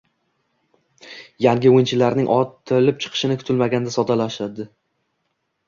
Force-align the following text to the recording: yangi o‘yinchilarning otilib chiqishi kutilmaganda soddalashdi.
yangi 1.47 1.73
o‘yinchilarning 1.73 2.33
otilib 2.37 2.99
chiqishi 3.05 3.31
kutilmaganda 3.45 3.95
soddalashdi. 3.99 4.69